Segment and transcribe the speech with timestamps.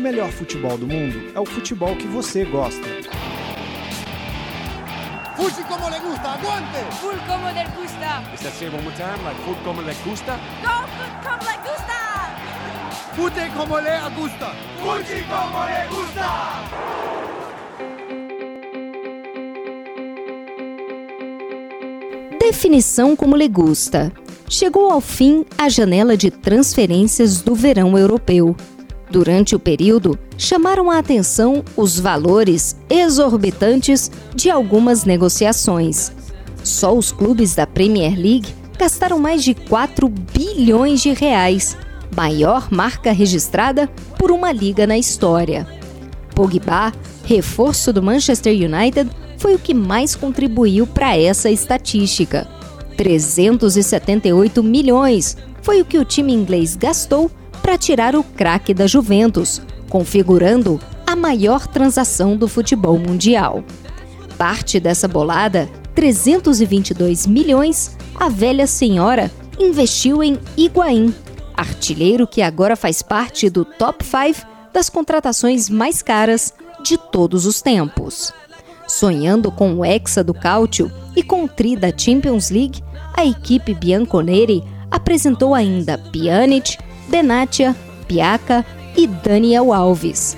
[0.00, 2.88] o melhor futebol do mundo é o futebol que você gosta.
[5.36, 6.78] Fuji como le gusta, aguante!
[7.00, 8.22] Full como le gusta.
[8.34, 9.22] Is that say one more time?
[9.22, 10.38] Like como le gusta?
[10.62, 11.98] Go food como le gusta.
[13.14, 14.54] Fute como le gusta!
[14.80, 16.28] Fuji como le gusta.
[22.38, 24.10] Definição como le gusta.
[24.48, 28.56] Chegou ao fim a janela de transferências do verão europeu.
[29.10, 36.12] Durante o período, chamaram a atenção os valores exorbitantes de algumas negociações.
[36.62, 41.76] Só os clubes da Premier League gastaram mais de 4 bilhões de reais,
[42.16, 45.66] maior marca registrada por uma liga na história.
[46.32, 46.92] Pogba,
[47.24, 52.46] reforço do Manchester United, foi o que mais contribuiu para essa estatística.
[52.96, 57.30] 378 milhões foi o que o time inglês gastou
[57.62, 63.64] para tirar o craque da Juventus, configurando a maior transação do futebol mundial.
[64.38, 71.14] Parte dessa bolada, 322 milhões, a velha senhora investiu em Higuaín,
[71.54, 77.60] artilheiro que agora faz parte do top 5 das contratações mais caras de todos os
[77.60, 78.32] tempos.
[78.86, 82.82] Sonhando com o Hexa do Cáutio e com o Tri da Champions League,
[83.14, 86.78] a equipe bianconeri apresentou ainda Pjanic,
[87.10, 87.74] Benatia,
[88.06, 88.64] Piaca
[88.96, 90.36] e Daniel Alves.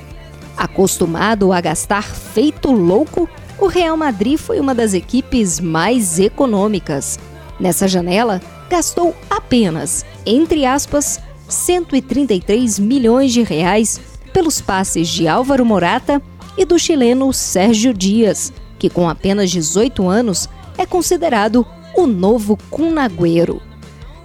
[0.57, 3.29] Acostumado a gastar feito louco,
[3.59, 7.19] o Real Madrid foi uma das equipes mais econômicas.
[7.61, 14.01] Nessa janela, gastou apenas, entre aspas, 133 milhões de reais
[14.33, 16.23] pelos passes de Álvaro Morata
[16.57, 23.61] e do chileno Sérgio Dias, que com apenas 18 anos é considerado o novo Cunagüero.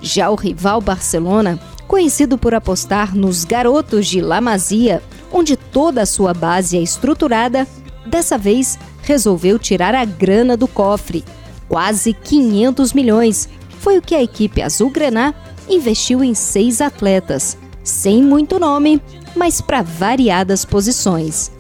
[0.01, 6.05] Já o rival Barcelona, conhecido por apostar nos garotos de La Masia, onde toda a
[6.05, 7.67] sua base é estruturada,
[8.05, 11.23] dessa vez resolveu tirar a grana do cofre.
[11.67, 13.49] Quase 500 milhões
[13.79, 15.33] foi o que a equipe azul-grená
[15.69, 19.01] investiu em seis atletas, sem muito nome,
[19.35, 21.51] mas para variadas posições.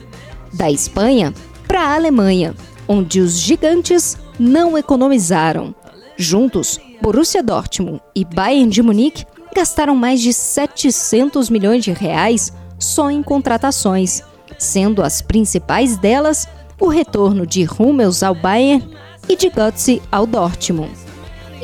[0.53, 1.33] Da Espanha
[1.67, 2.55] para a Alemanha,
[2.87, 5.75] onde os gigantes não economizaram.
[6.15, 9.25] Juntos, Borussia Dortmund e Bayern de Munique
[9.57, 14.21] gastaram mais de 700 milhões de reais só em contratações,
[14.59, 16.47] sendo as principais delas
[16.79, 18.87] o retorno de Hummels ao Bayern
[19.27, 20.93] e de Götze ao Dortmund.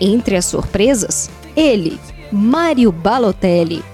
[0.02, 2.00] Entre as surpresas, ele,
[2.32, 3.86] Mario Balotelli.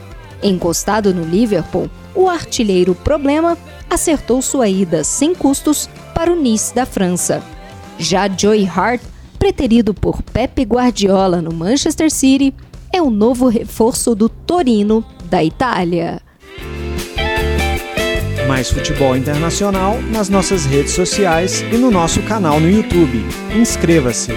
[0.41, 3.57] Encostado no Liverpool, o artilheiro problema
[3.89, 7.43] acertou sua ida sem custos para o Nice da França.
[7.97, 9.01] Já Joey Hart
[9.37, 12.53] preterido por Pepe Guardiola no Manchester City,
[12.91, 16.22] é o novo reforço do Torino da Itália.
[18.47, 23.23] Mais futebol internacional nas nossas redes sociais e no nosso canal no YouTube.
[23.55, 24.31] Inscreva-se!